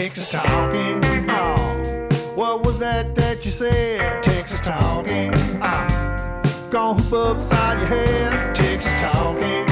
[0.00, 0.98] Texas talking.
[1.28, 4.22] Oh, what was that that you said?
[4.22, 5.30] Texas talking.
[5.60, 8.54] Oh, gonna hoop upside your head.
[8.54, 9.66] Texas talking.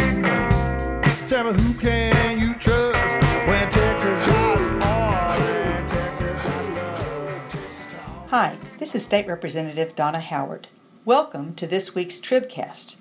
[1.26, 3.16] Tell me who can you trust
[3.48, 7.48] when Texas gods are and Texas gods love.
[7.48, 8.28] Texas talking.
[8.28, 10.68] Hi, this is State Representative Donna Howard.
[11.06, 12.96] Welcome to this week's Tribcast.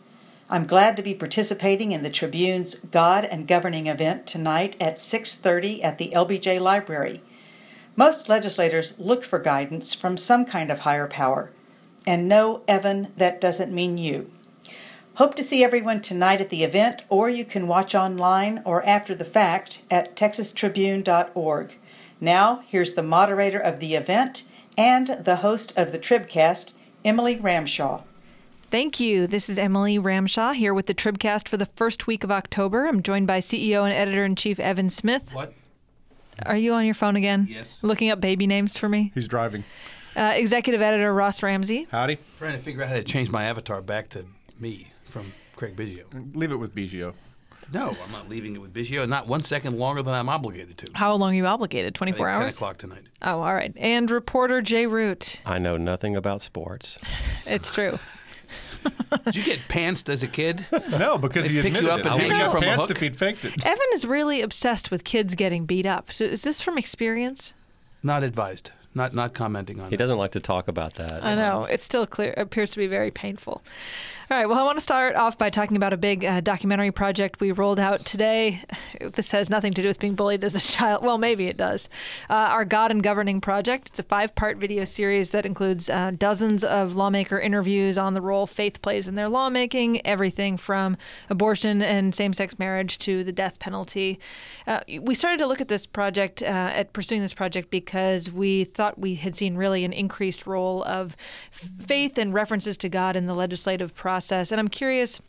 [0.49, 5.83] I'm glad to be participating in the Tribune's God and Governing event tonight at 6:30
[5.83, 7.21] at the LBJ Library.
[7.97, 11.51] Most legislators look for guidance from some kind of higher power.
[12.05, 14.31] And no, Evan, that doesn't mean you.
[15.15, 19.13] Hope to see everyone tonight at the event, or you can watch online or after
[19.13, 21.75] the fact at texastribune.org.
[22.21, 24.43] Now, here's the moderator of the event
[24.77, 26.71] and the host of the Tribcast,
[27.03, 28.03] Emily Ramshaw.
[28.69, 29.27] Thank you.
[29.27, 32.85] This is Emily Ramshaw here with the Tribcast for the first week of October.
[32.85, 35.33] I'm joined by CEO and editor in chief Evan Smith.
[35.33, 35.53] What?
[36.45, 37.47] Are you on your phone again?
[37.49, 37.79] Yes.
[37.81, 39.11] Looking up baby names for me?
[39.15, 39.63] He's driving.
[40.17, 41.87] Uh, executive editor Ross Ramsey.
[41.91, 42.17] Howdy.
[42.37, 44.25] Trying to figure out how to change my avatar back to
[44.59, 46.03] me from Craig Biggio.
[46.35, 47.13] Leave it with Biggio.
[47.73, 49.07] No, I'm not leaving it with Biggio.
[49.07, 50.91] Not one second longer than I'm obligated to.
[50.93, 51.95] How long are you obligated?
[51.95, 52.53] I 24 hours?
[52.55, 53.03] 10 o'clock tonight.
[53.21, 53.73] Oh, all right.
[53.77, 55.41] And reporter Jay Root.
[55.45, 56.99] I know nothing about sports.
[57.45, 57.97] It's true.
[59.25, 60.65] Did you get pantsed as a kid?
[60.89, 62.05] No, because They he pick you up it.
[62.05, 62.91] and I hang you have from a pants hook?
[62.91, 63.65] if he'd faked it.
[63.65, 66.09] Evan is really obsessed with kids getting beat up.
[66.19, 67.53] Is this from experience?
[68.03, 68.71] Not advised.
[68.95, 69.97] Not not commenting on He that.
[70.03, 71.23] doesn't like to talk about that.
[71.23, 71.65] I know.
[71.65, 73.61] It still clear appears to be very painful.
[74.29, 74.45] All right.
[74.45, 77.53] Well, I want to start off by talking about a big uh, documentary project we
[77.53, 78.61] rolled out today.
[78.99, 81.01] This has nothing to do with being bullied as a child.
[81.05, 81.87] Well, maybe it does.
[82.29, 83.87] Uh, our God and Governing project.
[83.87, 88.47] It's a five-part video series that includes uh, dozens of lawmaker interviews on the role
[88.47, 90.97] faith plays in their lawmaking, everything from
[91.29, 94.19] abortion and same-sex marriage to the death penalty.
[94.67, 98.65] Uh, we started to look at this project, uh, at pursuing this project, because we
[98.65, 101.15] thought we had seen really an increased role of
[101.49, 104.16] faith and references to God in the legislative process.
[104.51, 105.21] And I'm curious.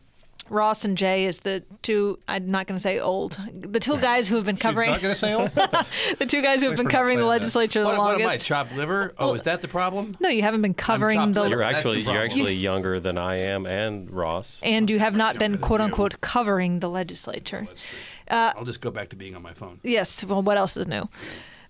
[0.51, 2.19] Ross and Jay is the two.
[2.27, 3.39] I'm not going to say old.
[3.53, 4.91] The two guys who have been covering.
[4.91, 5.51] Not going to say old?
[5.51, 7.45] the two guys who have been covering the not saying that.
[7.45, 8.37] legislature the What, what am I?
[8.39, 9.13] Chopped liver?
[9.19, 10.17] Oh, is that the problem?
[10.21, 11.43] no, you haven't been covering the.
[11.43, 11.57] liver.
[11.57, 14.59] You're That's the actually you're actually younger than I am and Ross.
[14.63, 15.85] and you have not been younger than quote you.
[15.85, 17.65] unquote covering the legislature.
[17.69, 17.99] That's true.
[18.29, 19.81] Uh, I'll just go back to being on my phone.
[19.83, 20.25] Yes.
[20.25, 21.09] Well, what else is new?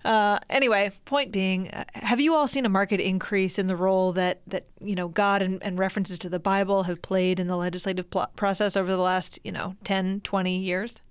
[0.09, 4.11] Uh, anyway, point being, uh, have you all seen a market increase in the role
[4.15, 7.59] that, that you know God and, and references to the Bible have played in the
[7.59, 11.03] legislative pl- process over the last you know 10, 20 years?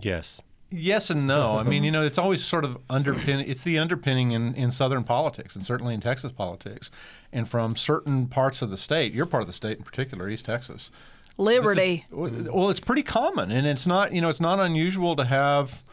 [0.00, 0.40] Yes.
[0.72, 1.56] yes and no.
[1.56, 3.48] I mean, you know, it's always sort of underpin.
[3.48, 6.90] It's the underpinning in, in Southern politics and certainly in Texas politics.
[7.32, 10.46] And from certain parts of the state, your part of the state in particular, East
[10.46, 10.90] Texas.
[10.90, 12.06] this is- Liberty.
[12.10, 15.84] well, it's pretty common, and it's not you know it's not unusual to have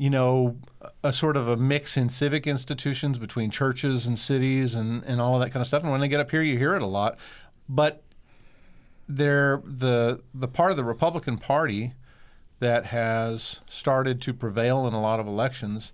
[0.00, 0.56] you know
[1.04, 5.34] a sort of a mix in civic institutions between churches and cities and, and all
[5.34, 5.82] of that kind of stuff.
[5.82, 7.18] And when they get up here, you hear it a lot.
[7.68, 8.02] But
[9.06, 11.92] they're the the part of the Republican Party
[12.60, 15.92] that has started to prevail in a lot of elections,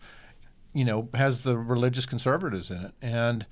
[0.72, 3.44] you know, has the religious conservatives in it, and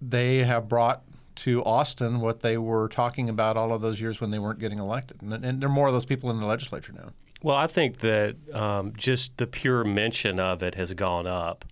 [0.00, 1.02] they have brought
[1.34, 4.78] to Austin what they were talking about all of those years when they weren't getting
[4.78, 7.10] elected, and, and there are more of those people in the legislature now.
[7.42, 11.64] Well, I think that um, just the pure mention of it has gone up.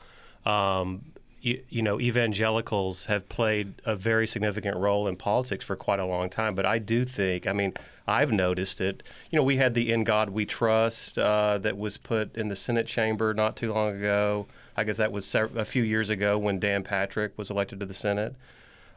[0.45, 1.03] Um,
[1.41, 6.07] you, you know, evangelicals have played a very significant role in politics for quite a
[6.07, 7.73] long time, but I do think, I mean,
[8.07, 9.03] I've noticed it.
[9.31, 12.57] You know, we had the "In God We Trust" uh, that was put in the
[12.57, 14.47] Senate chamber not too long ago.
[14.77, 17.95] I guess that was a few years ago when Dan Patrick was elected to the
[17.95, 18.37] Senate.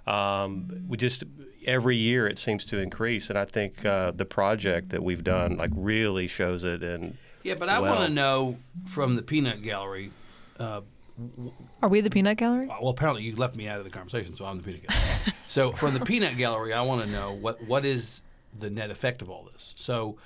[0.10, 1.24] Um, we just
[1.66, 5.58] every year it seems to increase, and I think uh, the project that we've done
[5.58, 6.84] like really shows it.
[6.84, 7.96] And Yeah, but I well.
[7.96, 10.12] want to know from the peanut gallery.
[10.60, 10.82] Uh,
[11.82, 12.68] Are we the peanut gallery?
[12.68, 15.04] well, apparently you left me out of the conversation, so I'm the peanut gallery.
[15.48, 18.22] so from the peanut gallery, I want to know what what is
[18.58, 19.74] the net effect of all this.
[19.78, 20.18] So,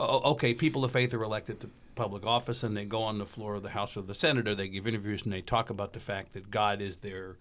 [0.00, 3.54] okay, people of faith are elected to public office, and they go on the floor
[3.54, 6.00] of the House or the Senate, or they give interviews, and they talk about the
[6.00, 7.36] fact that God is their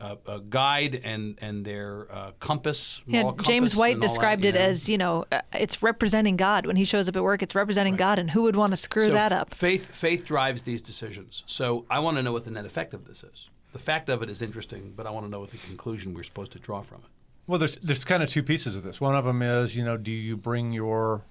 [0.00, 3.00] uh, uh, guide and and their uh, compass.
[3.06, 4.60] Yeah, moral James White and all that, described it know?
[4.60, 7.42] as you know, uh, it's representing God when he shows up at work.
[7.42, 9.54] It's representing God, and who would want to screw So that up?
[9.54, 11.42] Faith faith drives these decisions.
[11.46, 13.48] So I want to know what the net effect of this is.
[13.72, 16.24] The fact of it is interesting, but I want to know what the conclusion we're
[16.24, 17.10] supposed to draw from it.
[17.46, 19.00] Well, there's there's kind of two pieces of this.
[19.00, 21.22] One of them is, you know, do you bring your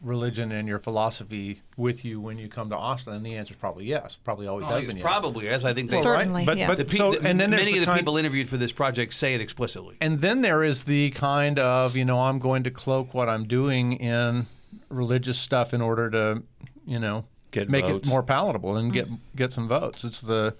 [0.00, 3.12] religion and your philosophy with you when you come to Austin?
[3.14, 4.16] And the answer is probably yes.
[4.24, 5.02] Probably always Oh, I has been it's yes.
[5.02, 6.68] probably as I think they Well, Certainly, But, yeah.
[6.68, 8.72] but The pe- so, and then there's many of the kind- people interviewed for this
[8.72, 9.96] project say it explicitly.
[10.00, 13.46] And then there is the kind of, you know, I'm going to cloak what I'm
[13.46, 14.46] doing in
[14.88, 16.42] religious stuff in order to,
[16.86, 18.06] you know, Get make votes.
[18.06, 20.04] it more palatable and get get some votes.
[20.04, 20.54] It's the,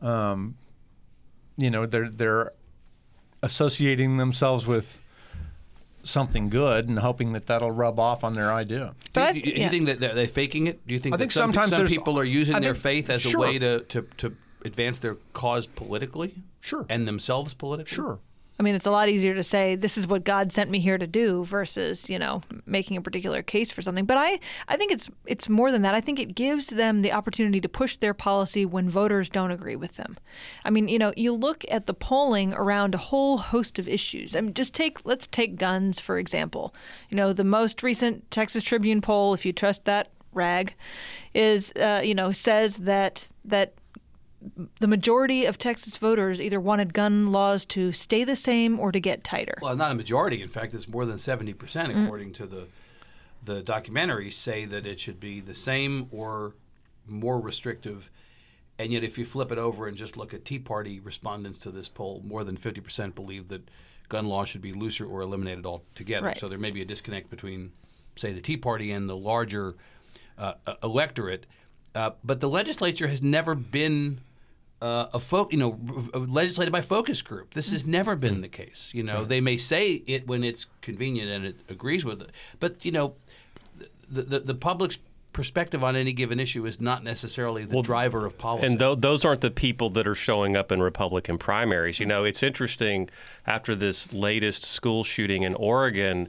[0.00, 0.56] um,
[1.56, 2.52] you know, they're they're
[3.42, 4.98] associating themselves with
[6.08, 8.94] something good and hoping that that'll rub off on their idea.
[9.14, 9.68] But do you, do you yeah.
[9.68, 10.86] think that they're, they're faking it?
[10.86, 13.10] Do you think I that think some, sometimes some people are using I their faith
[13.10, 16.34] as a way to, to, to advance their cause politically?
[16.60, 16.86] Sure.
[16.88, 17.94] And themselves politically?
[17.94, 18.18] Sure.
[18.58, 20.98] I mean, it's a lot easier to say this is what God sent me here
[20.98, 24.04] to do versus you know making a particular case for something.
[24.04, 25.94] But I I think it's it's more than that.
[25.94, 29.76] I think it gives them the opportunity to push their policy when voters don't agree
[29.76, 30.16] with them.
[30.64, 34.34] I mean, you know, you look at the polling around a whole host of issues.
[34.34, 36.74] I mean, just take let's take guns for example.
[37.10, 40.74] You know, the most recent Texas Tribune poll, if you trust that rag,
[41.32, 43.74] is uh, you know says that that
[44.80, 49.00] the majority of Texas voters either wanted gun laws to stay the same or to
[49.00, 49.54] get tighter.
[49.60, 50.42] Well, not a majority.
[50.42, 51.54] In fact, it's more than 70%,
[51.92, 52.04] Mm.
[52.04, 52.66] according to the,
[53.44, 56.54] the documentaries, say that it should be the same or
[57.06, 58.10] more restrictive.
[58.78, 61.70] And yet, if you flip it over and just look at Tea Party respondents to
[61.72, 63.68] this poll, more than 50% believe that
[64.08, 66.26] gun law should be looser or eliminated altogether.
[66.28, 66.38] Right.
[66.38, 67.72] So there may be a disconnect between,
[68.14, 69.74] say, the Tea Party and the larger
[70.38, 71.46] uh, uh, electorate.
[71.94, 74.20] Uh, but the legislature has never been
[74.80, 75.78] uh, a fo- you know
[76.14, 77.54] legislated by focus group.
[77.54, 78.90] This has never been the case.
[78.92, 82.30] You know, they may say it when it's convenient and it agrees with it,
[82.60, 83.14] but you know,
[84.08, 84.98] the the, the public's
[85.32, 88.66] perspective on any given issue is not necessarily the driver of policy.
[88.66, 92.00] And th- those aren't the people that are showing up in Republican primaries.
[92.00, 93.08] You know, it's interesting
[93.46, 96.28] after this latest school shooting in Oregon.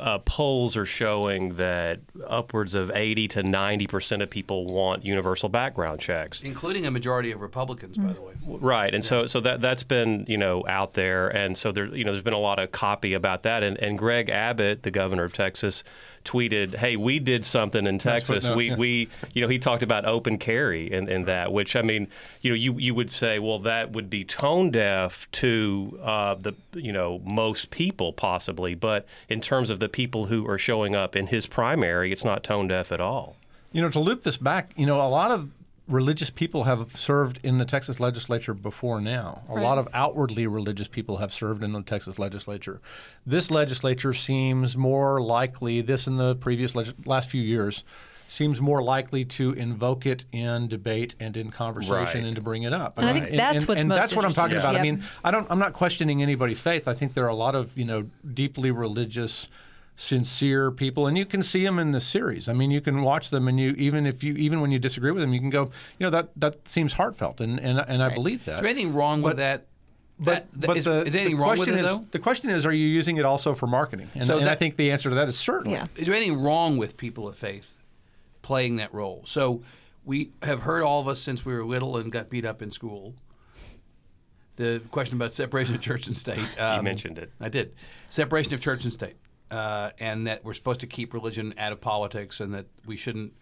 [0.00, 5.48] Uh, polls are showing that upwards of 80 to 90 percent of people want universal
[5.50, 6.42] background checks.
[6.42, 8.32] including a majority of Republicans, by the way.
[8.46, 12.04] Right, and so so that that's been you know out there, and so there you
[12.04, 15.24] know there's been a lot of copy about that, and and Greg Abbott, the governor
[15.24, 15.84] of Texas,
[16.24, 18.46] tweeted, "Hey, we did something in Texas.
[18.48, 18.76] we yeah.
[18.76, 22.08] we you know he talked about open carry and in, that, which I mean
[22.40, 26.54] you know you you would say well that would be tone deaf to uh, the
[26.74, 31.14] you know most people possibly, but in terms of the people who are showing up
[31.16, 33.36] in his primary, it's not tone deaf at all.
[33.72, 35.48] You know, to loop this back, you know, a lot of
[35.88, 39.42] religious people have served in the Texas legislature before now.
[39.48, 42.80] A lot of outwardly religious people have served in the Texas legislature.
[43.26, 47.84] This legislature seems more likely, this in the previous leg- last few years,
[48.28, 52.28] seems more likely to invoke it in debate and in conversation Right.
[52.28, 52.96] and to bring it up.
[52.96, 54.74] And I think that's and, what's and most that's what I'm talking interesting.
[54.74, 54.80] about.
[54.80, 55.46] I mean, I don't.
[55.50, 56.88] I'm not questioning anybody's faith.
[56.88, 59.48] I think there are a lot of you know deeply religious,
[59.94, 62.48] sincere people, and you can see them in the series.
[62.48, 65.10] I mean, you can watch them, and you even if you even when you disagree
[65.10, 68.12] with them, you can go, you know, that that seems heartfelt, and and, and I
[68.14, 68.56] believe that.
[68.56, 69.66] Is there anything wrong with that?
[70.18, 72.06] But, That- that- but is, the, is anything the wrong with question it is, though?
[72.12, 74.08] The question is, are you using it also for marketing?
[74.14, 75.76] And, So and I think the answer to that is certainly.
[75.76, 75.86] Yeah.
[75.96, 77.76] Is there anything wrong with people of faith
[78.42, 79.22] playing that role?
[79.24, 79.62] So
[80.04, 82.70] we have heard all of us since we were little and got beat up in
[82.70, 83.14] school.
[84.56, 86.38] The question about separation of church and state.
[86.58, 87.32] Um, mentioned it.
[87.40, 87.74] I did.
[88.08, 89.16] Separation of church and state,
[89.52, 93.32] uh, and that we're supposed to keep religion out of politics, and that we shouldn't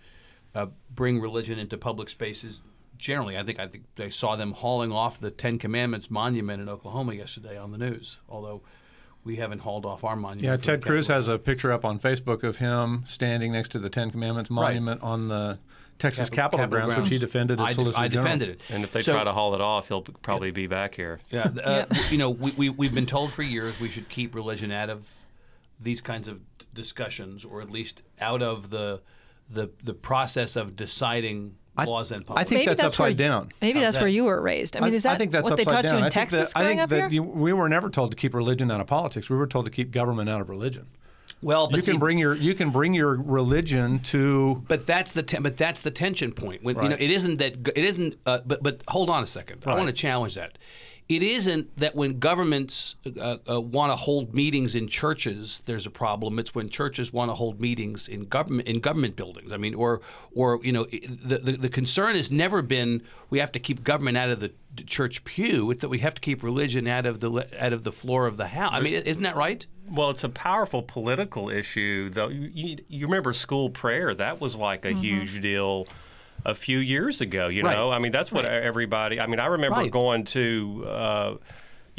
[0.55, 2.61] uh, bring religion into public spaces.
[2.99, 6.69] Generally, I think I think they saw them hauling off the Ten Commandments monument in
[6.69, 8.19] Oklahoma yesterday on the news.
[8.29, 8.61] Although
[9.25, 10.45] we haven't hauled off our monument.
[10.45, 13.89] Yeah, Ted Cruz has a picture up on Facebook of him standing next to the
[13.91, 15.59] Ten Commandments monument on the
[15.99, 18.25] Texas Capitol, grounds, which he defended as I, Solicitor I General.
[18.25, 18.61] defended it.
[18.71, 21.21] And if they So- try to haul it off, he'll probably be back here.
[21.31, 24.73] yeah, uh, you know, we, we we've been told for years we should keep religion
[24.73, 25.15] out of
[25.81, 29.01] these kinds of d- discussions, or at least out of the
[29.49, 31.57] the the process of deciding
[31.87, 33.53] laws and I think Maybe that's, where upside you- down.
[33.63, 34.03] Maybe How's that's that?
[34.03, 34.77] where you were raised.
[34.77, 35.93] I mean, is that I think that's what they taught down.
[35.95, 37.09] you in I think Texas that, I growing think up that here?
[37.09, 39.31] you, we were never told to keep religion out of politics.
[39.31, 40.89] We were told to keep government out of religion.
[41.43, 45.13] well, but You can see- bring your you can bring your religion to But that's
[45.13, 46.63] the ten, but that's the tension point.
[46.63, 48.17] When you know, it isn't that it isn't.
[48.27, 49.63] Uh, but but hold on a second.
[49.65, 50.59] I want to challenge that.
[51.11, 55.91] It isn't that when governments uh, uh, want to hold meetings in churches, there's a
[55.91, 56.39] problem.
[56.39, 59.51] It's when churches want to hold meetings in government in government buildings.
[59.51, 60.03] I mean, or
[60.33, 64.19] or you know, the, the the concern has never been we have to keep government
[64.19, 64.53] out of the
[64.87, 65.73] church pew.
[65.73, 68.37] It's that we have to keep religion out of the out of the floor of
[68.37, 68.71] the house.
[68.73, 69.67] I mean, isn't that right?
[69.91, 72.29] Well, it's a powerful political issue, though.
[72.29, 74.15] You, you, you remember school prayer?
[74.15, 75.89] That was like a huge deal
[76.45, 77.49] a few years ago.
[77.49, 77.77] You Right.
[77.77, 79.21] know, I mean, that's what everybody.
[79.21, 79.91] I mean, I remember Right.
[79.91, 80.85] going to.
[80.89, 81.35] Uh,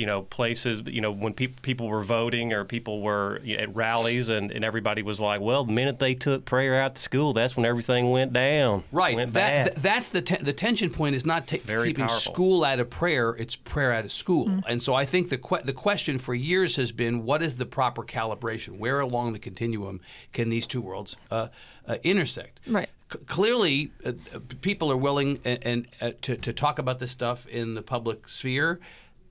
[0.02, 3.62] you know, places, you know, when peop people were voting or people were you know,
[3.62, 7.02] at rallies, and, and everybody was like, well, the minute they took prayer out to
[7.02, 8.84] school, that's when everything went down.
[8.92, 9.16] Right.
[9.16, 9.64] Went That, bad.
[9.66, 12.34] th- that's the te- the tension point is not ta- keeping powerful.
[12.34, 14.64] school out of prayer; it's prayer out of school.
[14.68, 17.68] And so I think the que- the question for years has been, what is the
[17.68, 18.80] proper calibration?
[18.80, 20.02] Where along the continuum
[20.34, 21.50] can these two worlds uh,
[21.88, 22.60] uh, intersect?
[22.66, 22.90] Right.
[23.28, 27.46] Clearly, uh, uh, people are willing and, and uh, to to talk about this stuff
[27.48, 28.80] in the public sphere.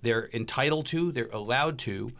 [0.02, 1.12] They're entitled to.
[1.12, 2.12] They're allowed to.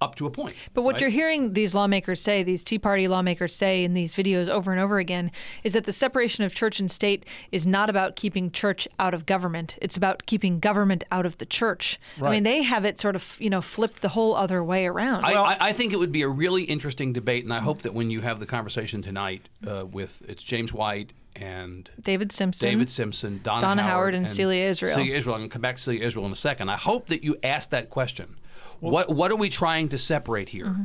[0.00, 0.52] Up to a point.
[0.74, 1.02] But what right?
[1.02, 4.78] you're hearing these lawmakers say, these Tea Party lawmakers say in these videos over and
[4.78, 5.30] over again,
[5.62, 9.24] is that the separation of church and state is not about keeping church out of
[9.24, 9.78] government.
[9.80, 11.98] It's about keeping government out of the church.
[12.20, 15.24] I mean, they have it sort of, you know, flipped the whole other way around.
[15.24, 17.94] I, I, I think it would be a really interesting debate, and I hope that
[17.94, 22.68] when you have the conversation tonight uh, with it's James White and David Simpson.
[22.68, 24.94] David Simpson, Donna, Donna Howard, and Celia Israel.
[24.94, 25.34] Celia Israel.
[25.34, 26.68] I'm going to come back to Celia Israel in a second.
[26.68, 28.36] I hope that you asked that question.
[28.80, 30.66] what What are we trying to separate here?
[30.66, 30.82] Mm-hmm.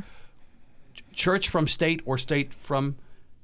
[0.94, 2.96] Ch- Church from state or state from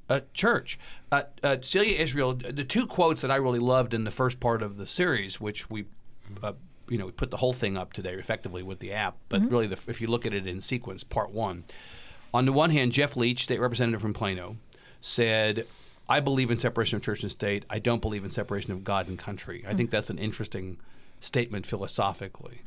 [0.09, 0.79] uh, church?
[1.13, 4.63] Uh, uh, Celia Israel, the two quotes that I really loved in the first part
[4.63, 5.85] of the series, which we.
[6.43, 6.53] Uh,
[6.89, 9.51] you know, we put the whole thing up today effectively with the app, but Mm-hmm.
[9.51, 11.65] really, the, if you look at it in sequence, part one.
[12.33, 14.57] On the one hand, Jeff Leach, state representative from Plano,
[15.01, 15.67] said,
[16.09, 17.65] I believe in separation of church and state.
[17.69, 19.65] I don't believe in separation of God and country.
[19.67, 20.79] I think that's an interesting
[21.21, 22.63] statement philosophically.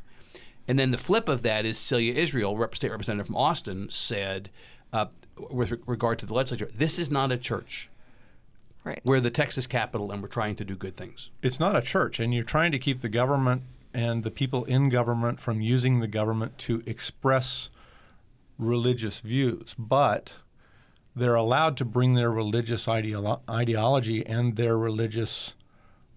[0.68, 4.50] And then the flip of that is Celia Israel, rep- state representative from Austin, said,
[4.92, 5.06] uh,
[5.50, 7.88] with re- regard to the legislature, this is not a church.
[8.84, 9.00] right.
[9.04, 11.30] We're the Texas capital and we're trying to do good things.
[11.42, 13.62] it's not a church, and you're trying to keep the government
[13.94, 17.70] and the people in government from using the government to express
[18.58, 19.74] religious views.
[19.78, 20.34] But
[21.14, 25.54] they're allowed to bring their religious ideolo- ideology and their religious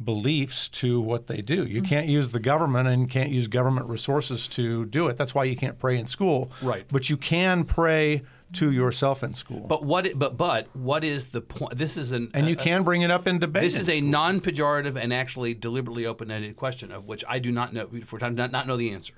[0.03, 1.65] beliefs to what they do.
[1.65, 1.87] You hmm.
[1.87, 5.17] can't use the government and can't use government resources to do it.
[5.17, 6.51] That's why you can't pray in school.
[6.61, 6.85] Right.
[6.91, 8.23] But you can pray
[8.53, 9.65] to yourself in school.
[9.67, 10.07] But what?
[10.17, 11.77] But but what is the point?
[11.77, 13.63] This is an and you a- can bring it up in debate.
[13.63, 17.89] This is a non-pejorative and actually deliberately open-ended question of which I do not know.
[18.05, 19.15] For time, not, not know the answer.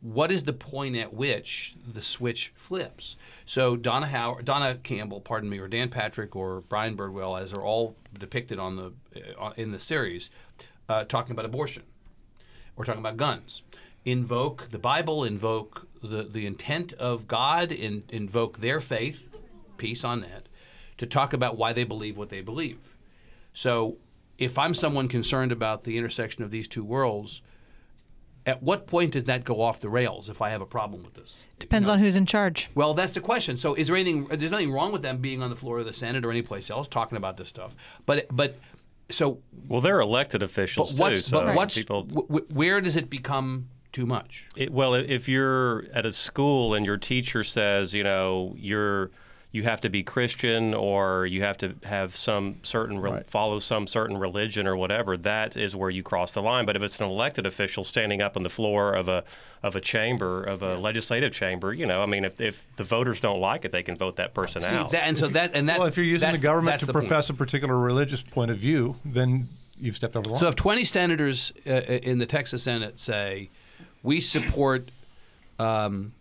[0.00, 3.16] What is the point at which the switch flips?
[3.46, 7.62] So Donna Howard, Donna Campbell, pardon me, or Dan Patrick, or Brian Birdwell, as are
[7.62, 8.92] all depicted on the
[9.38, 10.30] uh, in the series,
[10.88, 11.84] uh, talking about abortion.
[12.74, 13.62] We're talking about guns.
[14.04, 19.28] Invoke the Bible, invoke the, the intent of God, in, invoke their faith,
[19.76, 20.48] peace on that,
[20.98, 22.96] to talk about why they believe what they believe.
[23.54, 23.98] So
[24.38, 27.42] if I'm someone concerned about the intersection of these two worlds,
[28.46, 31.14] at what point does that go off the rails if I have a problem with
[31.14, 31.44] this?
[31.58, 32.68] Depends on who's in charge.
[32.74, 33.56] Well, that's the question.
[33.56, 34.26] So, is there anything?
[34.26, 36.70] There's nothing wrong with them being on the floor of the Senate or any place
[36.70, 37.74] else talking about this stuff.
[38.04, 38.58] But, but,
[39.10, 41.28] so, well, they're elected officials but what's, too.
[41.28, 44.48] So but what's, people, wh- wh- where does it become too much?
[44.56, 49.10] It, well, if you're at a school and your teacher says, you know, you're
[49.54, 53.30] you have to be Christian or you have to have some certain re- Right.
[53.30, 56.64] follow some certain religion or whatever, that is where you cross the line.
[56.64, 59.24] But if it's an elected official standing up on the floor of a
[59.62, 63.20] of a chamber of a legislative chamber, you know, I mean, if, if the voters
[63.20, 64.90] don't like it, they can vote that person See, out.
[64.90, 65.78] that, and so that, and that.
[65.78, 67.06] well, if you're using the government to the point.
[67.06, 70.40] profess a particular religious point of view, then you've stepped over the line.
[70.40, 73.50] So if 20 senators uh, in the Texas Senate say,
[74.02, 74.90] we support
[75.60, 76.12] um,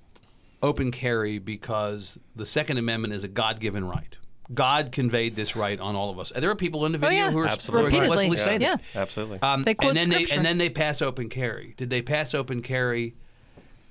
[0.62, 4.16] open carry because the Second Amendment is a God given right.
[4.54, 6.32] God conveyed this right on all of us.
[6.32, 7.32] And There are people in the video Oh, yeah.
[7.32, 7.92] who are Absolutely.
[7.92, 8.38] who are Repeatedly.
[8.38, 8.76] saying Yeah.
[8.76, 8.82] that.
[9.02, 9.42] Absolutely.
[9.42, 10.30] Um, They quote and then scripture.
[10.32, 11.74] They, and then they pass open carry.
[11.78, 13.14] Did they pass open carry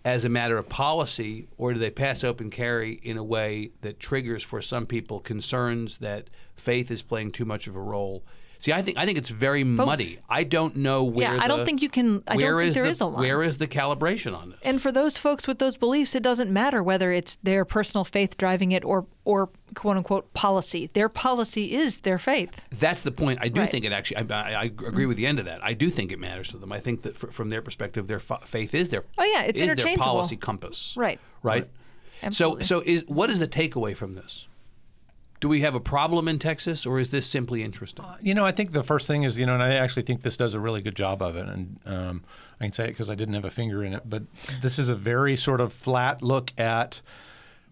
[0.05, 3.99] as a matter of policy, or do they pass open carry in a way that
[4.01, 8.23] triggers for some people concerns that faith is playing too much of a role?
[8.61, 10.19] See, I think I think it's very muddy.
[10.29, 11.35] I don't know where.
[11.35, 13.21] Yeah, I don't the- think you can- I don't think there the, is a line.
[13.23, 14.59] Where is the calibration on this?
[14.63, 18.37] And for those folks with those beliefs, it doesn't matter whether it's their personal faith
[18.37, 20.91] driving it or or quote unquote policy.
[20.93, 22.67] Their policy is their faith.
[22.71, 23.39] That's the point.
[23.41, 23.71] I do Right.
[23.71, 24.19] think it actually.
[24.19, 25.65] I, I, I agree with the end of that.
[25.65, 26.71] I do think it matters to them.
[26.71, 29.59] I think that fr- from their perspective, their fa- faith is their Oh, yeah, it's
[29.61, 30.05] is their interchangeable.
[30.05, 30.95] policy compass.
[30.99, 31.19] Right.
[31.43, 31.67] Right.
[32.23, 32.65] Absolutely.
[32.65, 34.47] So so is what is the takeaway from this?
[35.41, 38.05] Do we have a problem in Texas, or is this simply interesting?
[38.21, 40.37] You know, I think the first thing is, you know, and I actually think this
[40.37, 41.47] does a really good job of it.
[41.47, 42.25] And um,
[42.61, 44.23] I can say it because I didn't have a finger in it, but
[44.61, 47.01] this is a very sort of flat look at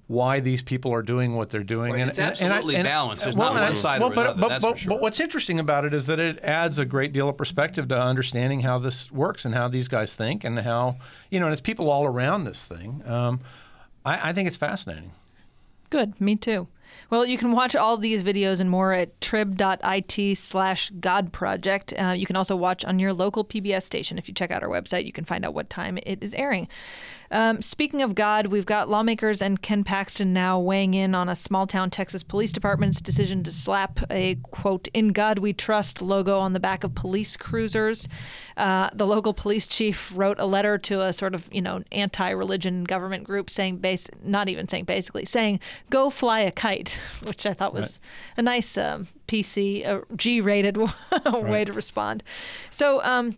[0.06, 1.92] why these people are doing what they're doing.
[1.92, 3.24] Right, it's absolutely balanced.
[3.24, 4.88] There's not and one side or but, another, But, that's but, for sure.
[4.88, 8.00] but what's interesting about it is that it adds a great deal of perspective to
[8.00, 10.96] understanding how this works and how these guys think and how,
[11.30, 13.02] you know, and it's people all around this thing.
[13.04, 13.40] Um,
[14.06, 15.12] I, I think it's fascinating.
[15.90, 16.68] Good, me too.
[17.10, 21.94] Well, you can watch all these videos and more at trib.it slash God Project.
[21.98, 24.18] Uh, you can also watch on your local PBS station.
[24.18, 26.68] If you check out our website, you can find out what time it is airing.
[27.30, 31.36] Um, speaking of God, we've got lawmakers and Ken Paxton now weighing in on a
[31.36, 36.38] small town Texas police department's decision to slap a quote, In God We Trust logo
[36.38, 38.08] on the back of police cruisers.
[38.56, 42.30] Uh, the local police chief wrote a letter to a sort of, you know, anti
[42.30, 47.44] religion government group saying, base, not even saying basically, saying, go fly a kite, which
[47.44, 48.00] I thought was
[48.36, 50.76] a nice um, PC, uh, G rated
[51.26, 52.22] way to respond.
[52.70, 53.36] So, um,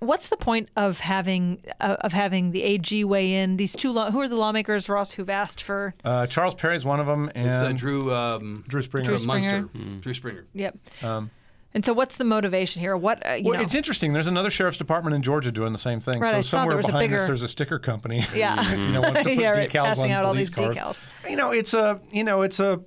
[0.00, 3.56] What's the point of having uh, of having the AG weigh in?
[3.56, 5.94] These two, law- who are the lawmakers, Ross, who've asked for?
[6.04, 9.08] Uh, Charles Perry's one of them, and It's uh, Drew um, Drew Springer.
[9.08, 9.68] Drew from Muenster.
[9.68, 10.00] Springer.
[10.00, 10.46] Drew Springer.
[10.54, 10.78] Yep.
[11.02, 12.96] and so, what's the motivation here?
[12.96, 13.62] What uh, you Um, Well, know?
[13.64, 14.12] it's interesting.
[14.12, 16.20] There's another sheriff's department in Georgia doing the same thing.
[16.20, 18.24] Right, so I saw somewhere there was a behind bigger- this, there's a sticker company.
[18.34, 18.70] Yeah.
[18.76, 20.76] you know, wants to put Yeah, right, decals passing on out all these cars.
[20.76, 20.96] decals.
[21.28, 22.80] You know, it's a you know it's a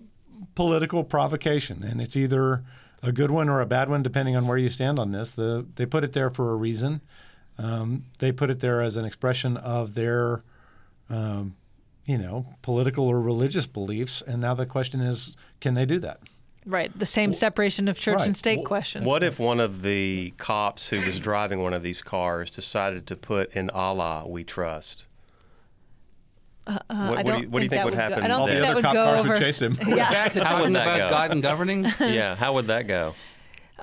[0.56, 2.63] political provocation, and it's either
[3.03, 5.31] a good one or a bad one, depending on where you stand on this.
[5.31, 7.01] The they put it there for a reason.
[7.58, 10.43] Um, they put it there as an expression of their,
[11.10, 11.55] um,
[12.05, 16.20] you know, political or religious beliefs, and now the question is, can they do that?
[16.65, 16.98] right.
[16.98, 19.03] The same separation of church and state question.
[19.03, 23.15] What if one of the cops who was driving one of these cars decided to
[23.15, 25.05] put in Allah we trust?
[26.74, 28.28] What, Uh, I what do you, what do you think would would go- happen I
[28.28, 29.30] don't All think the that other would cop go cars over.
[29.30, 29.78] would chase him.
[29.88, 30.10] Yeah.
[30.12, 31.10] Back to How would talking that about go?
[31.10, 31.84] God and governing.
[32.00, 33.13] yeah, how would that go?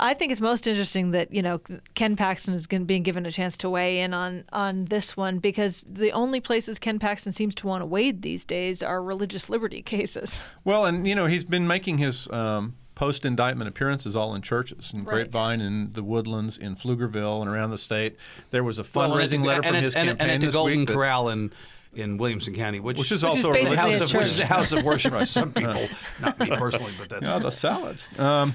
[0.00, 1.60] I think it's most interesting that you know
[1.94, 5.38] Ken Paxton is going being given a chance to weigh in on on this one
[5.40, 9.50] because the only places Ken Paxton seems to want to wade these days are religious
[9.50, 10.40] liberty cases.
[10.64, 14.92] Well, and you know he's been making his um, post indictment appearances all in churches
[14.94, 15.14] in Right.
[15.30, 18.16] Grapevine, in the Woodlands, in Pflugerville, and around the state.
[18.52, 20.30] There was a Well, and at fundraising the- letter from at- his and, campaign and
[20.36, 21.50] at the this Golden week that- Corral in
[21.94, 24.26] in Williamson County, which, which is Which is also a basically a house of, which
[24.26, 25.88] is a house of worship to some people,
[26.20, 28.08] not me personally, but that's Oh, the salads.
[28.18, 28.54] Um,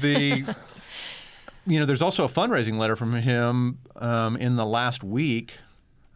[0.00, 0.44] the
[1.66, 5.54] you know, there's also a fundraising letter from him um, in the last week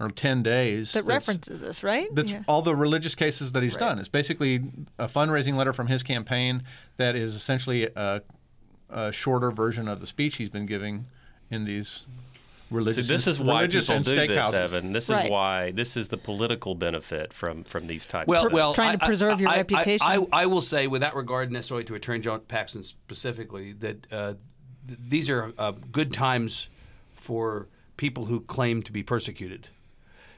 [0.01, 2.09] or ten days That references this, right?
[2.15, 2.43] That's Yeah.
[2.49, 3.99] all the religious cases that he's done.
[3.99, 4.63] It's basically
[4.99, 6.63] a fundraising letter from his campaign
[6.97, 8.23] that is essentially a,
[8.91, 11.07] a shorter version of the speech he's been giving
[11.51, 12.07] in these
[12.75, 13.09] So religious.
[13.09, 14.53] this is why religious people and do this.
[14.53, 14.93] Evan.
[14.93, 15.25] This Right.
[15.27, 18.27] is why this is the political benefit from from these types.
[18.29, 20.07] Well, of well, Trying to I- I- preserve your I- I- reputation.
[20.07, 24.35] I, I will say, without regard necessarily to Attorney General Paxton specifically, that uh,
[24.89, 26.69] th- these are uh, good times
[27.15, 29.69] for people who claim to be persecuted.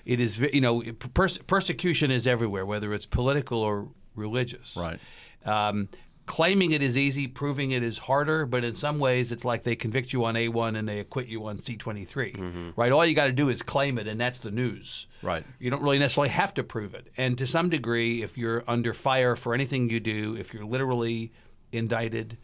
[0.04, 0.82] It is, you know,
[1.14, 4.76] pers- persecution is everywhere, whether it's political or religious.
[4.76, 5.00] Right.
[5.44, 5.88] Um,
[6.26, 9.76] claiming it is easy, proving it is harder, but in some ways it's like they
[9.76, 12.36] convict you on A1 and they acquit you on C23.
[12.36, 12.70] Mm-hmm.
[12.76, 12.92] Right?
[12.92, 15.06] All you got to do is claim it, and that's the news.
[15.22, 15.44] Right.
[15.58, 17.08] You don't really necessarily have to prove it.
[17.16, 21.32] And to some degree, if you're under fire for anything you do, if you're literally
[21.72, 22.38] indicted,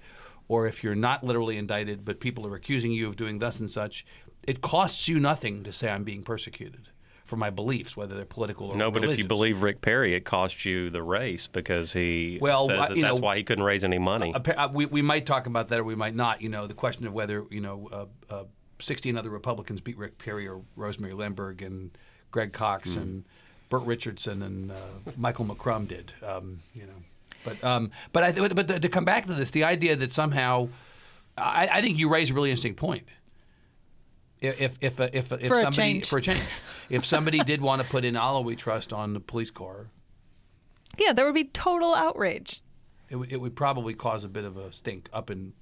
[0.49, 3.71] or if you're not literally indicted, but people are accusing you of doing thus and
[3.71, 4.07] such,
[4.47, 6.88] it costs you nothing to say I'm being persecuted
[7.33, 10.27] for my beliefs, whether they're political or no, but if you believe Rick Perry, it
[10.27, 13.85] cost you the race because he Well, says that that's know, why he couldn't raise
[13.85, 14.35] any money.
[14.35, 16.42] Uh, we, we might talk about that or we might not.
[16.42, 18.45] You know, the question of whether, you know, uh, uh,
[18.81, 21.97] 16 other Republicans beat Rick Perry or Rosemary Lehmberg and
[22.33, 23.25] Greg Cox and
[23.71, 24.75] Bert Richardson and uh,
[25.16, 26.12] Michael McCrum did.
[26.23, 27.03] Um, you know,
[27.47, 30.68] but um, but I, but, but to come back to this, the idea that somehow,
[31.38, 33.05] I, I think you raise a really interesting point.
[34.43, 36.09] If if if uh, if, if, if For a somebody change.
[36.09, 36.41] for a change,
[36.91, 39.87] if somebody did want to put in Allah We Trust on the police car,
[40.99, 42.61] yeah, there would be total outrage.
[43.09, 45.53] it, would- it would probably cause a bit of a stink up in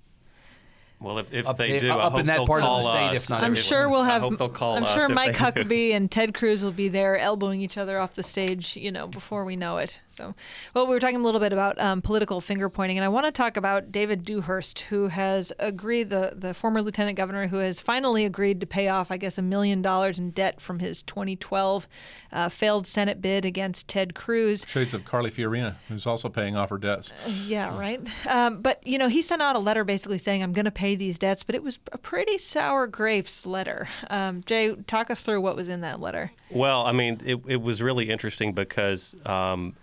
[1.02, 2.64] well, if, if up they there- do, I up in hope that they'll part of
[2.64, 3.24] the call state, us.
[3.24, 3.62] if not I'm everywhere.
[3.62, 4.22] sure we'll I have.
[4.22, 5.64] hope they'll call I'm sure if Mike they do.
[5.68, 9.06] Huckabee and Ted Cruz will be there elbowing each other off the stage, you know,
[9.06, 9.98] before we know it.
[10.20, 10.34] So,
[10.74, 13.24] well, we were talking a little bit about um, political finger pointing, and I want
[13.24, 17.80] to talk about David Dewhurst, who has agreed, the the former lieutenant governor, who has
[17.80, 21.88] finally agreed to pay off, I guess, a million dollars in debt from his 2012
[22.32, 24.66] uh, failed Senate bid against Ted Cruz.
[24.68, 27.10] Shades of Carly Fiorina, who's also paying off her debts.
[27.46, 28.06] Yeah, right.
[28.28, 30.96] Um, but you know, he sent out a letter basically saying, "I'm going to pay
[30.96, 33.88] these debts," but it was a pretty sour grapes letter.
[34.10, 36.30] Um, Jay, talk us through what was in that letter.
[36.50, 39.74] Well, I mean, it, it was really interesting because um, well,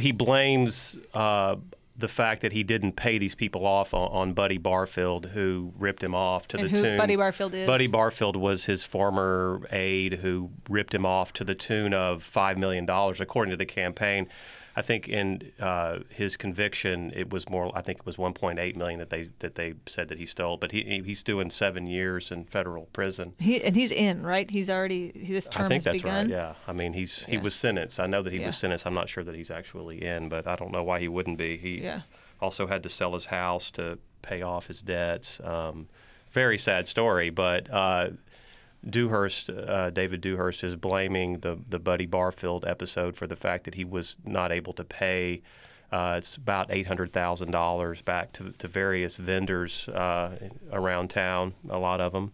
[0.00, 1.56] he blames uh,
[1.96, 6.02] the fact that he didn't pay these people off on, on Buddy Barfield, who ripped
[6.02, 6.96] him off to And the who tune.
[6.96, 7.66] Buddy Barfield is?
[7.66, 12.56] Buddy Barfield was his former aide who ripped him off to the tune of five
[12.58, 14.28] million dollars, according to the campaign.
[14.74, 17.70] I think in uh, his conviction, it was more.
[17.76, 20.56] I think it was 1.8 million that they that they said that he stole.
[20.56, 23.34] But he he's doing seven years in federal prison.
[23.38, 24.50] He and he's in, right?
[24.50, 26.14] He's already this term I think has that's begun.
[26.26, 26.28] right.
[26.30, 26.54] Yeah.
[26.66, 28.00] I mean, he's he was sentenced.
[28.00, 28.46] I know that he Yeah.
[28.46, 28.86] was sentenced.
[28.86, 31.56] I'm not sure that he's actually in, but I don't know why he wouldn't be.
[31.58, 32.02] He Yeah.
[32.40, 35.38] also had to sell his house to pay off his debts.
[35.44, 35.88] Um,
[36.32, 37.70] very sad story, but.
[37.70, 38.10] Uh,
[38.88, 43.74] Dewhurst, uh, David Dewhurst, is blaming the the Buddy Barfield episode for the fact that
[43.74, 45.42] he was not able to pay.
[45.92, 50.36] Uh, it's about eight hundred thousand dollars back to, to various vendors uh,
[50.72, 51.54] around town.
[51.68, 52.32] A lot of them.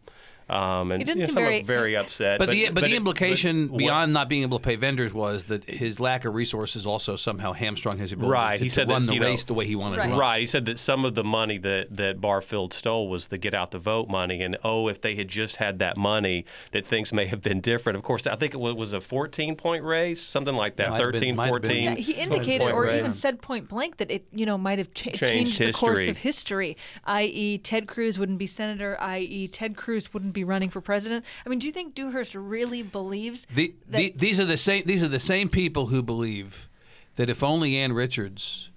[0.49, 2.39] Um, and He didn't you know, seem some very- very upset.
[2.39, 5.13] But, the but, the it- implication but what- beyond not being able to pay vendors
[5.13, 8.75] was that his lack of resources also somehow hamstrung his ability Right, to, he to
[8.75, 10.05] said run that, the you know- race the way he wanted Right.
[10.07, 10.19] to run.
[10.19, 10.41] Right.
[10.41, 13.71] He said that some of the money that, that Barfield stole was the get out
[13.73, 14.43] the vote money.
[14.43, 17.97] And oh, if they had just had that money, that things may have been different.
[17.97, 21.37] Of course, I think it was a 14 point race, something like that, Might 13,
[21.37, 21.83] been, 14.
[21.85, 22.99] Yeah, he indicated or race.
[22.99, 26.09] even said point blank that it, you know, might have cha- Changed changed the course
[26.09, 26.77] of history.
[27.05, 28.97] I.e., Ted Cruz wouldn't be senator.
[29.01, 31.25] I.e., Ted Cruz wouldn't be running for president.
[31.45, 34.85] I mean, do you think Dewhurst really believes The, the, these are the same.
[34.87, 36.69] These are the same people who believe
[37.17, 38.71] that if only Ann Richards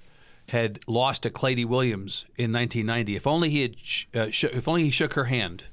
[0.50, 4.68] had lost to Claytie Williams in 1990, if only he had, sh- uh, sh- if
[4.68, 5.66] only he shook her hand,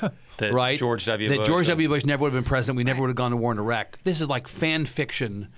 [0.00, 0.78] that right?
[0.78, 1.28] George W.
[1.28, 1.88] That Bush George W.
[1.88, 2.76] Bush never would have been president.
[2.76, 3.98] We never would have gone to war in Iraq.
[4.04, 5.48] This is like fan fiction.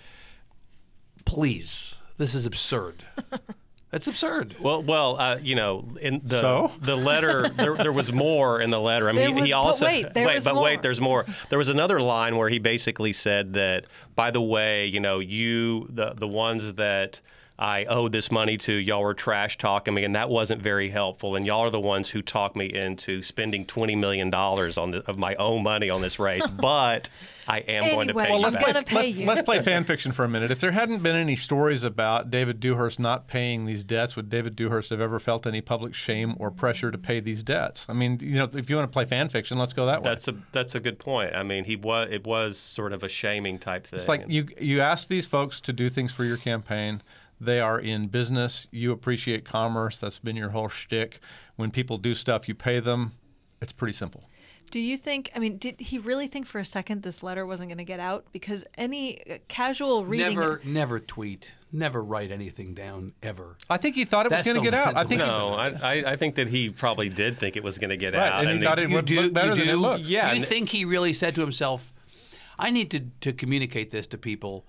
[1.24, 3.04] Please, this is absurd.
[3.90, 4.56] That's absurd.
[4.60, 6.72] Well, well, uh, you know, in the So?
[6.80, 9.08] the letter, there, there was more in the letter.
[9.08, 10.64] I mean, There he, was- he but also wait, there was but more.
[10.64, 11.24] wait, there's more.
[11.50, 15.86] There was another line where he basically said that, by the way, you know, you
[15.88, 17.20] the the ones that
[17.58, 21.36] I owe this money to, y'all were trash talking me, and that wasn't very helpful.
[21.36, 24.98] And y'all are the ones who talked me into spending twenty million dollars on the,
[25.08, 26.46] of my own money on this race.
[26.56, 27.08] But
[27.48, 28.86] I am going to pay Well, you let's back.
[28.86, 30.50] play- let's, let's play fan fiction for a minute.
[30.50, 34.56] If there hadn't been any stories about David Dewhurst not paying these debts, would David
[34.56, 37.86] Dewhurst have ever felt any public shame or pressure to pay these debts?
[37.88, 40.10] I mean, you know, if you want to play fan fiction, let's go that way.
[40.10, 41.34] That's a that's a good point.
[41.36, 43.98] I mean, he was it was sort of a shaming type thing.
[43.98, 47.00] It's like you you ask these folks to do things for your campaign.
[47.40, 48.66] They are in business.
[48.70, 49.98] You appreciate commerce.
[49.98, 51.20] That's been your whole shtick.
[51.56, 53.12] When people do stuff, you pay them.
[53.60, 54.24] It's pretty simple.
[54.70, 55.30] Do you think?
[55.34, 58.00] I mean, did he really think for a second this letter wasn't going to get
[58.00, 58.26] out?
[58.32, 61.50] Because any uh, casual reading, Never, never tweet.
[61.72, 63.56] Never write anything down ever.
[63.70, 64.96] I think he thought it was going to get out.
[64.96, 67.90] I think No, I, I, I think that he probably did think it was going
[67.90, 68.46] to get Right, out.
[68.46, 69.76] and he thought it he- would look better you than it do?
[69.76, 70.04] looked.
[70.04, 71.92] Yeah, Do you think he really said to himself,
[72.58, 74.66] "I need to, to communicate this to people.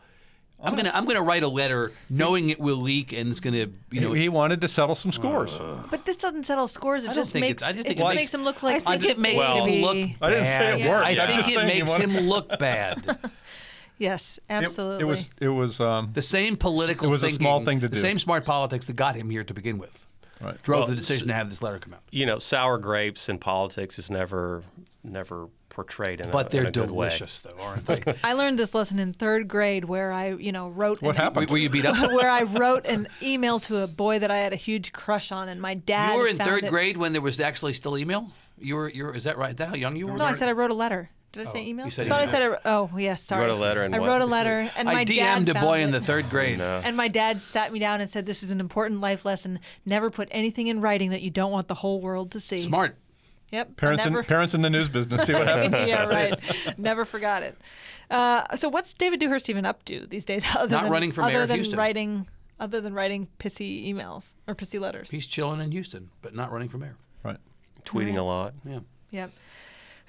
[0.60, 4.02] I'm gonna I'm gonna write a letter, knowing it will leak, and it's gonna you
[4.02, 5.52] know." he, he wanted to settle some scores.
[5.91, 7.04] but this doesn't settle scores.
[7.04, 8.43] It I just think it- makes I just it think just it makes makes- him
[8.43, 9.76] look like I think it makes baby.
[9.78, 10.10] him look.
[10.22, 10.89] I didn't say it bad.
[10.89, 11.06] worked.
[11.06, 13.20] I I'm think just it makes him look bad.
[14.00, 15.02] Yes, absolutely.
[15.02, 17.08] It, was it was um, The same political.
[17.08, 17.96] It was a small thing to do.
[17.96, 20.06] The same smart politics that got him here to begin with
[20.41, 20.62] right.
[20.63, 22.02] drove Well, the decision to have this letter come out.
[22.12, 24.63] you know, sour grapes in politics is never
[25.04, 27.08] never portrayed in But in they're a good way.
[27.08, 28.02] delicious, though, aren't they?
[28.24, 31.50] I learned this lesson in third grade, where I, you know, wrote What an, happened?
[31.50, 31.96] were, were you beat up?
[32.12, 35.50] where I wrote an email to a boy that I had a huge crush on,
[35.50, 36.13] and my dad.
[36.13, 38.32] You were in found third it- grade when there was actually still email.
[38.58, 38.90] You were.
[38.90, 39.13] You were.
[39.13, 39.56] Is that right?
[39.56, 40.18] That how young you were?
[40.18, 41.12] No, I said I wrote a letter.
[41.32, 41.86] Did I oh, say email?
[41.86, 42.36] you said I thought email.
[42.36, 42.60] I said.
[42.66, 43.22] I, oh, yes.
[43.22, 43.46] Sorry.
[43.46, 44.08] wrote a letter and I what?
[44.08, 45.84] wrote a letter, and my I dad DM'd a boy it.
[45.84, 46.58] in the third grade.
[46.58, 46.82] No.
[46.84, 49.60] And my dad sat me down and said, "This is an important life lesson.
[49.86, 52.98] Never put anything in writing that you don't want the whole world to see." Smart.
[53.51, 53.77] Yep.
[53.77, 55.25] Parents never, in parents in the news business.
[55.25, 55.88] See what happens.
[55.88, 56.77] yeah, right.
[56.77, 57.57] Never forgot it.
[58.10, 60.43] Uh, so, what's David Dewhurst even up to these days?
[60.55, 61.79] Other Not than, running for other mayor of than Houston.
[61.79, 62.27] writing,
[62.60, 65.10] other than writing pissy emails or pissy letters.
[65.12, 66.95] He's chilling in Houston, but not running for mayor.
[67.23, 67.38] Right.
[67.86, 68.53] Tweeting a lot.
[68.65, 68.79] Yeah.
[69.12, 69.31] Yep.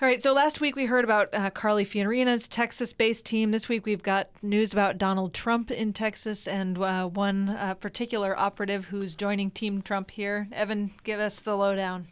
[0.01, 0.23] All right.
[0.23, 3.51] So last week we heard about uh, Carly Fiorina's Texas-based team.
[3.51, 8.37] This week we've got news about Donald Trump in Texas and uh, one uh, particular
[8.39, 10.49] operative who's joining Team Trump here.
[10.53, 12.07] Evan, give us the lowdown.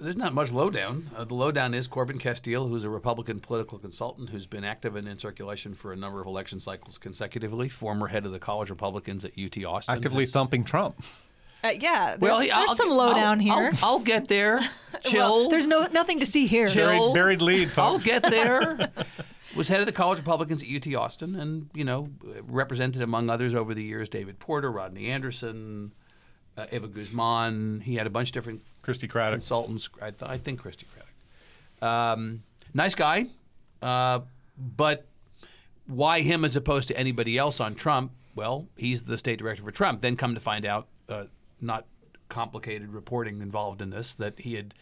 [0.00, 1.10] There's not much lowdown.
[1.16, 5.08] Uh, the lowdown is Corbin Casteel, who's a Republican political consultant who's been active and
[5.08, 7.68] in circulation for a number of election cycles consecutively.
[7.68, 9.94] Former head of the college Republicans at UT Austin.
[9.96, 11.02] Actively has- thumping Trump.
[11.64, 13.70] Uh, yeah, there's, Well, there's I'll some lowdown I'll- here.
[13.82, 14.60] I'll, I'll get there.
[15.02, 15.20] Chill.
[15.42, 16.68] Well, there's no nothing to see here.
[16.68, 17.12] Chill.
[17.14, 18.90] Buried, buried lead, I'll get there.
[19.56, 22.10] Was head of the college Republicans at UT Austin, and you know,
[22.46, 25.92] represented among others over the years David Porter, Rodney Anderson,
[26.56, 27.80] uh, Eva Guzman.
[27.80, 29.32] He had a bunch of different Christi Craddick.
[29.32, 29.88] consultants.
[30.00, 31.86] I, th- I think Christi Craddick.
[31.86, 32.42] Um,
[32.72, 33.26] nice guy,
[33.82, 34.20] uh,
[34.56, 35.06] but
[35.86, 38.12] why him as opposed to anybody else on Trump?
[38.34, 40.00] Well, he's the state director for Trump.
[40.00, 41.24] Then come to find out, uh,
[41.60, 41.86] not
[42.28, 44.74] complicated reporting involved in this, that he had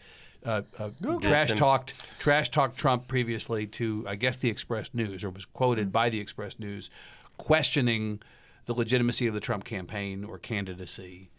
[0.45, 0.89] uh, uh,
[1.21, 5.91] trash talked trash talked Trump previously to I guess the Express News or was quoted
[5.91, 6.89] by the Express News,
[7.37, 8.21] questioning
[8.65, 11.29] the legitimacy of the Trump campaign or candidacy.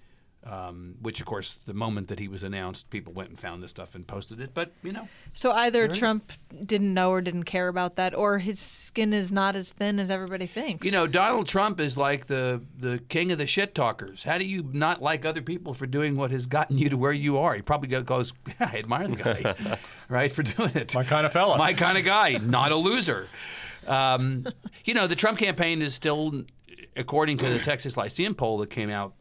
[0.48, 3.72] Um, which, of course, the moment that he was announced, people went and found this
[3.72, 4.54] stuff and posted it.
[4.54, 6.30] But you know, So either Trump
[6.64, 10.08] didn't know or didn't care about that, or his skin is not as thin as
[10.08, 10.86] everybody thinks.
[10.86, 14.22] you know, Donald Trump is like the the king of the shit talkers.
[14.22, 17.12] How do you not like other people for doing what has gotten you to where
[17.12, 17.54] you are?
[17.56, 19.78] He probably goes, yeah, I admire the guy,
[20.08, 20.94] right, for doing it.
[20.94, 21.58] My kind of fella.
[21.58, 23.26] my kind of guy, not a loser.
[23.86, 24.46] Um,
[24.84, 26.44] you know, the Trump campaign is still,
[26.96, 29.14] according to the Texas Lyceum poll that came out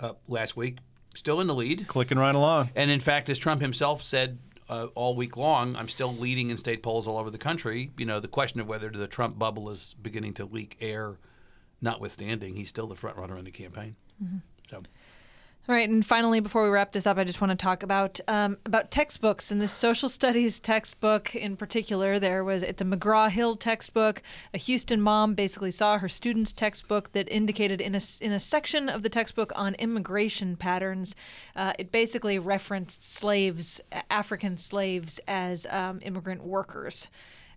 [0.00, 0.78] uh, last week,
[1.14, 1.86] still in the lead.
[1.88, 2.70] Clicking right along.
[2.74, 6.56] And in fact, as Trump himself said uh, all week long, I'm still leading in
[6.56, 7.92] state polls all over the country.
[7.96, 11.18] You know, the question of whether the Trump bubble is beginning to leak air,
[11.80, 13.96] notwithstanding, he's still the front runner in the campaign.
[14.70, 14.80] So.
[15.68, 18.20] All right, and finally, before we wrap this up, I just want to talk about
[18.28, 22.20] um, about textbooks and this social studies textbook in particular.
[22.20, 24.22] There was it's a McGraw Hill textbook.
[24.54, 28.88] A Houston mom basically saw her student's textbook that indicated in a in a section
[28.88, 31.16] of the textbook on immigration patterns,
[31.56, 37.08] uh, it basically referenced slaves, African slaves, as um, immigrant workers.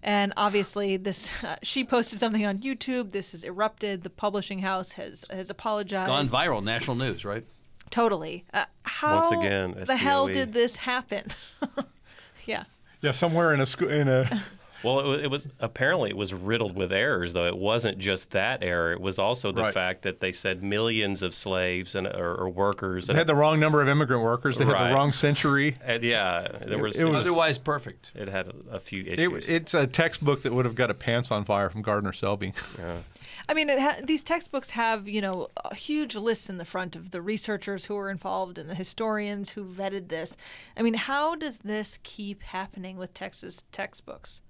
[0.01, 3.11] And obviously, this uh, she posted something on YouTube.
[3.11, 4.01] This has erupted.
[4.01, 6.07] The publishing house has has apologized.
[6.07, 7.45] Gone viral, national news, right?
[7.89, 8.45] Totally.
[8.54, 11.23] Uh, how Once again, the hell did this happen?
[12.45, 12.63] yeah.
[13.02, 14.43] Yeah, somewhere in a school in a
[14.82, 17.45] Well, it was, it was apparently it was riddled with errors, though.
[17.47, 18.93] It wasn't just that error.
[18.93, 19.73] It was also the Right.
[19.73, 23.08] fact that they said millions of slaves and or, or workers.
[23.08, 24.58] they And, had the wrong number of immigrant workers.
[24.58, 25.75] They had the wrong century.
[25.84, 26.95] and yeah, there was.
[26.95, 28.12] it was- Otherwise, perfect.
[28.15, 29.49] It had a, a few It, issues.
[29.49, 32.54] it's a textbook that would have got a pants on fire from Gardner Selby.
[33.49, 36.95] I mean, it ha- these textbooks have, you know, a huge lists in the front
[36.95, 40.38] of the researchers who were involved and the historians who vetted this.
[40.77, 44.41] I mean, how does this keep happening with Texas textbooks?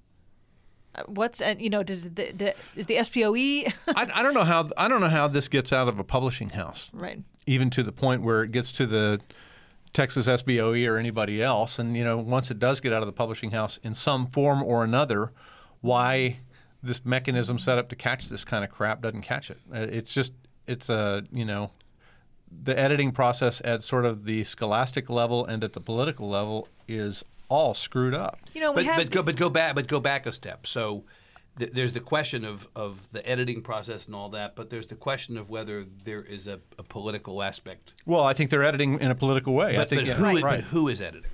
[0.93, 4.43] Uh, What's and you know does the, the is the SBOE I, I don't know
[4.43, 6.89] how I don't know how this gets out of a publishing house.
[6.91, 7.21] right?
[7.45, 9.19] even to the point where it gets to the
[9.93, 11.79] Texas SBOE or anybody else.
[11.79, 14.61] And you know, once it does get out of the publishing house in some form
[14.61, 15.31] or another,
[15.81, 16.39] why
[16.81, 19.57] this mechanism set up to catch this kind of crap doesn't catch it?
[19.73, 20.33] Uh, It's just
[20.67, 21.71] it's a you know
[22.63, 27.23] the editing process at sort of the scholastic level and at the political level is
[27.49, 28.39] all screwed up.
[28.53, 30.65] You know, we but have but go but go back but go back a step.
[30.65, 31.03] So
[31.57, 34.95] th- there's the question of of the editing process and all that, but there's the
[34.95, 37.93] question of whether there is a, a political aspect.
[38.05, 39.77] Well, I think they're editing in a political way.
[39.77, 40.41] I think but yeah, who right.
[40.41, 41.29] but who is editing?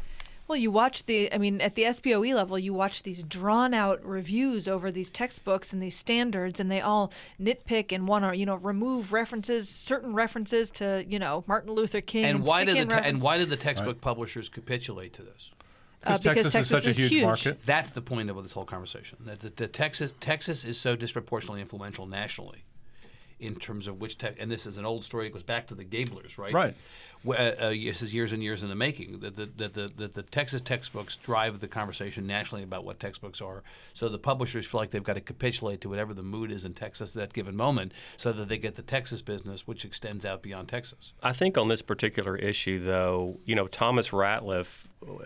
[0.47, 3.73] Well, you watch the, I mean, at the SBOE E level, you watch these drawn
[3.73, 8.37] out reviews over these textbooks and these standards, and they all nitpick and want to,
[8.37, 12.25] you know, remove references, certain references to, you know, Martin Luther King.
[12.25, 15.49] And why did the te- and why did the textbook publishers capitulate to this?
[16.03, 17.23] uh, Because because Texas, is such a huge, huge.
[17.23, 17.65] market.
[17.65, 19.17] That's the point of this whole conversation.
[19.25, 22.65] That the, the Texas Texas is so disproportionately influential nationally,
[23.39, 24.35] in terms of which tech.
[24.37, 25.25] And this is an old story.
[25.25, 26.53] It goes back to the Gablers, right?
[26.53, 26.75] Right.
[27.27, 29.19] Uh, uh, this is years and years in the making.
[29.19, 33.41] That the, the, the, the, the Texas textbooks drive the conversation nationally about what textbooks
[33.41, 33.63] are.
[33.93, 36.73] So the publishers feel like they've got to capitulate to whatever the mood is in
[36.73, 40.41] Texas at that given moment, so that they get the Texas business, which extends out
[40.41, 41.13] beyond Texas.
[41.23, 44.85] I think on this particular issue, though, you know, Thomas Ratliff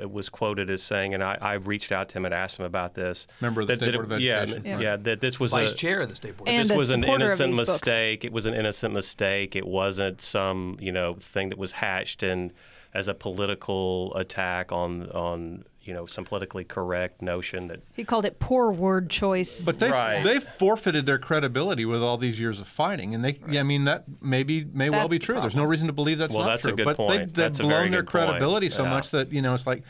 [0.10, 2.96] was quoted as saying, and I, I reached out to him and asked him about
[2.96, 3.28] this.
[3.42, 4.66] Member of the that- State that Board of it- yeah, Education.
[4.66, 4.96] Yeah, Yeah.
[4.98, 6.50] that this was Vice a, chair of the state board.
[6.50, 7.70] And this a was an innocent these books.
[7.82, 8.26] mistake.
[8.26, 9.56] It was an innocent mistake.
[9.56, 12.52] It wasn't some you know thing that was hatched and
[12.94, 18.24] as a political attack on on you know some politically correct notion that He called
[18.24, 19.66] it poor word choice.
[19.66, 20.24] But they've, Right.
[20.24, 23.86] they've forfeited their credibility with all these years of fighting, and they, yeah, I mean,
[23.86, 25.42] that maybe may well That's be the true.
[25.42, 26.78] There's no reason to believe that's Well, not that's a true.
[26.78, 27.10] good but point.
[27.10, 28.26] they've, they've That's a very blown their good point.
[28.28, 28.90] credibility so Yeah.
[28.92, 29.82] much that you know it's like,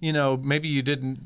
[0.00, 1.20] you know, maybe you didn't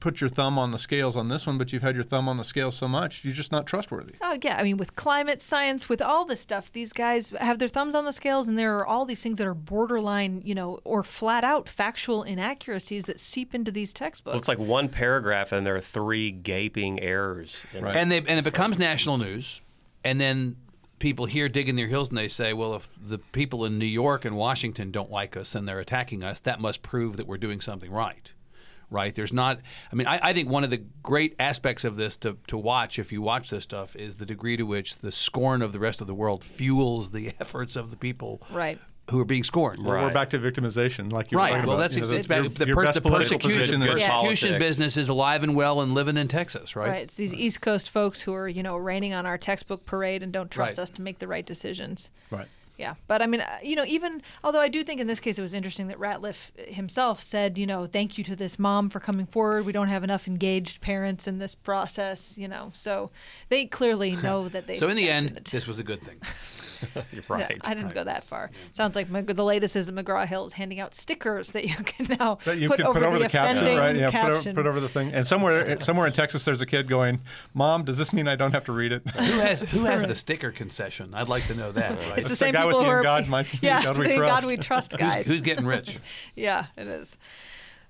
[0.00, 2.36] put your thumb on the scales on this one, but you've had your thumb on
[2.36, 4.14] the scales so much you're just not trustworthy.
[4.20, 7.68] Oh yeah, I mean with climate science, with all this stuff, these guys have their
[7.68, 10.80] thumbs on the scales, and there are all these things that are borderline, you know,
[10.84, 14.34] or flat out factual inaccuracies that seep into these textbooks.
[14.34, 17.56] looks like one paragraph and there are three gaping errors.
[17.74, 17.84] in.
[17.84, 17.96] Right.
[17.96, 19.60] and they and it becomes national news,
[20.04, 20.56] and then
[20.98, 23.86] people here dig in their heels and they say, well, if the people in New
[23.86, 27.38] York and Washington don't like us and they're attacking us, that must prove that we're
[27.38, 28.32] doing something right.
[28.90, 29.14] Right?
[29.14, 29.60] There's not.
[29.92, 32.98] I mean, I, I think one of the great aspects of this to, to watch,
[32.98, 36.00] if you watch this stuff, is the degree to which the scorn of the rest
[36.00, 38.78] of the world fuels the efforts of the people Right.
[39.10, 39.84] who are being scorned.
[39.84, 41.50] We're back to victimization, like you were Right.
[41.50, 41.82] talking Well, about.
[41.82, 44.20] that's You know, ex- the, it's your- the, your pers- best the persecution, position Yeah.
[44.22, 46.88] persecution business is alive and well and living in Texas, right?
[46.88, 47.02] Right.
[47.02, 50.32] It's these East Coast folks who are, you know, raining on our textbook parade and
[50.32, 50.82] don't trust Right.
[50.84, 52.10] us to make the right decisions.
[52.30, 52.48] Right.
[52.78, 55.36] Yeah, but I mean, uh, you know, even although I do think in this case
[55.36, 59.00] it was interesting that Ratliff himself said, you know, thank you to this mom for
[59.00, 59.66] coming forward.
[59.66, 63.10] We don't have enough engaged parents in this process, you know, so
[63.48, 64.76] they clearly know that they.
[64.76, 65.44] So in the end, it.
[65.46, 66.20] this was a good thing.
[66.94, 67.60] You're Yeah, right.
[67.64, 68.50] I didn't go that far.
[68.72, 71.74] Sounds like Mc- the latest is that McGraw Hill is handing out stickers that you
[71.84, 73.96] can now That you put, can over put over the, caption, offending right?
[73.96, 75.12] Yeah, put, over, put over the thing.
[75.12, 77.20] And somewhere, somewhere in Texas, there's a kid going,
[77.54, 80.14] "Mom, does this mean I don't have to read it?" Who has who has the
[80.14, 81.14] sticker concession?
[81.14, 81.98] I'd like to know that.
[81.98, 82.18] Right?
[82.18, 84.06] it's the the same guy with people the who are God, my- yeah, God we
[84.14, 84.18] trust.
[84.18, 85.26] God we trust who's, guys.
[85.26, 85.98] who's getting rich?
[86.36, 87.16] Yeah, it is.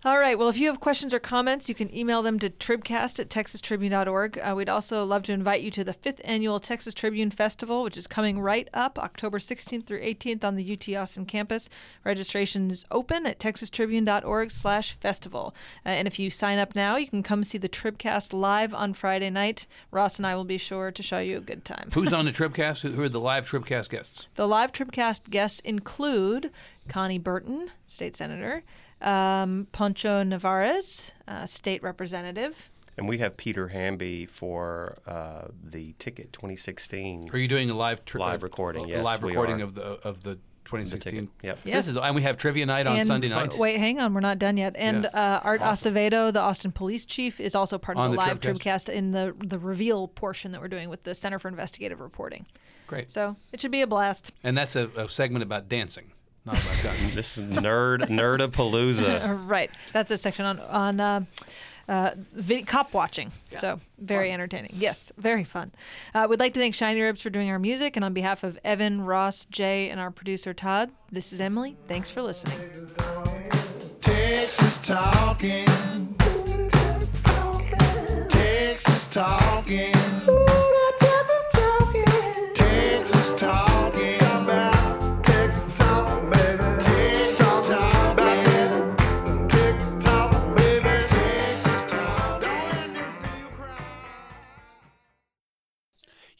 [0.04, 0.38] All right.
[0.38, 4.38] Well, if you have questions or comments, you can email them to tribcast at texastribune.org.
[4.38, 7.96] Uh, we'd also love to invite you to the fifth annual Texas Tribune Festival, which
[7.96, 11.68] is coming right up October 16th through 18th on the UT Austin campus.
[12.04, 15.52] Registration is open at texastribune.org slash festival.
[15.84, 18.94] Uh, and if you sign up now, you can come see the Tribcast live on
[18.94, 19.66] Friday night.
[19.90, 21.88] Ross and I will be sure to show you a good time.
[21.92, 22.82] Who's on the Tribcast?
[22.82, 24.28] Who who are the live Tribcast guests?
[24.36, 26.52] The live Tribcast guests include
[26.88, 28.62] Konni Burton, state senator,
[29.00, 32.70] um, Poncho Nevarez, uh, state representative.
[32.96, 37.30] And we have Peter Hamby for uh, the ticket 2016.
[37.32, 39.64] Are you doing a live tri- Live recording, A yes, live we recording are.
[39.64, 41.30] of the of the 2016.
[41.42, 41.58] Yep.
[41.64, 41.76] Yeah.
[41.76, 43.56] This is and we have trivia night on and, Sunday night.
[43.56, 44.74] Wait, hang on, we're not done yet.
[44.76, 45.36] And Yeah.
[45.36, 48.40] uh, Art Acevedo, the Austin police chief, is also part of On the, the live
[48.40, 48.88] Tribcast?
[48.88, 52.46] Tribcast in the the reveal portion that we're doing with the Center for Investigative Reporting.
[52.88, 53.10] Great.
[53.12, 54.32] So it should be a blast.
[54.42, 56.12] And that's a, a segment about dancing,
[56.48, 57.14] not about guns.
[57.14, 59.44] This is nerd nerdapalooza.
[59.48, 61.00] Right, that's a section on on.
[61.00, 61.20] Uh,
[61.88, 63.32] uh, vid- cop watching.
[63.56, 64.72] So very entertaining.
[64.74, 65.72] Yes, very fun.
[66.14, 68.58] Uh, we'd like to thank Shiny Ribs for doing our music, and on behalf of
[68.62, 71.78] Evan, Ross, Jay, and our producer Todd, this is Emily.
[71.86, 72.58] Thanks for listening.
[74.02, 75.64] Texas talking.
[76.68, 77.22] Texas
[79.06, 79.92] talking.
[82.54, 83.67] Texas talking.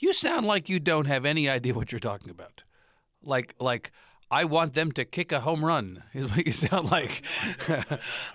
[0.09, 2.65] You sound like you don't have any idea what you're talking about.
[3.23, 3.93] Like like
[4.31, 7.23] I want them to kick a home run is what you sound like.